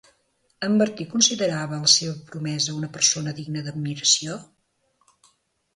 En 0.67 0.77
Martí 0.81 1.05
considerava 1.11 1.79
la 1.83 1.91
seva 1.97 2.15
promesa 2.31 2.75
una 2.81 2.91
persona 2.97 3.35
digna 3.43 3.65
d'admiració? 3.69 4.41